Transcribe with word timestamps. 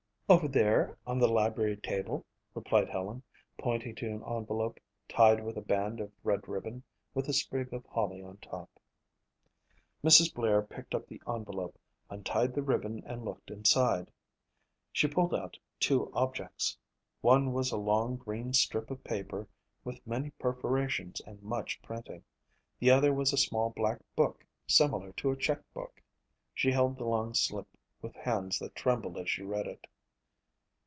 "Over 0.31 0.47
there 0.47 0.97
on 1.05 1.19
the 1.19 1.27
library 1.27 1.75
table," 1.75 2.25
replied 2.55 2.87
Helen, 2.89 3.21
pointing 3.57 3.95
to 3.95 4.05
an 4.05 4.23
envelope 4.23 4.79
tied 5.09 5.43
with 5.43 5.57
a 5.57 5.61
band 5.61 5.99
of 5.99 6.09
red 6.23 6.47
ribbon 6.47 6.83
with 7.13 7.27
a 7.27 7.33
sprig 7.33 7.73
of 7.73 7.85
holly 7.87 8.23
on 8.23 8.37
top. 8.37 8.69
Mrs. 10.01 10.33
Blair 10.33 10.61
picked 10.61 10.95
up 10.95 11.05
the 11.05 11.21
envelope, 11.27 11.77
untied 12.09 12.53
the 12.53 12.61
ribbon 12.61 13.03
and 13.05 13.25
looked 13.25 13.51
inside. 13.51 14.09
She 14.93 15.05
pulled 15.05 15.35
out 15.35 15.59
two 15.81 16.09
objects. 16.13 16.77
One 17.19 17.51
was 17.51 17.73
a 17.73 17.77
long, 17.77 18.15
green 18.15 18.53
strip 18.53 18.89
of 18.89 19.03
paper 19.03 19.49
with 19.83 20.07
many 20.07 20.29
perforations 20.39 21.19
and 21.27 21.43
much 21.43 21.81
printing. 21.81 22.23
The 22.79 22.89
other 22.91 23.13
was 23.13 23.33
a 23.33 23.37
small 23.37 23.71
black 23.71 23.99
book 24.15 24.45
similar 24.65 25.11
to 25.11 25.31
a 25.31 25.35
check 25.37 25.59
book. 25.73 26.01
She 26.53 26.71
held 26.71 26.97
the 26.97 27.03
long 27.03 27.33
slip 27.33 27.67
with 28.01 28.15
hands 28.15 28.59
that 28.59 28.75
trembled 28.75 29.17
as 29.17 29.29
she 29.29 29.43
read 29.43 29.67
it. 29.67 29.87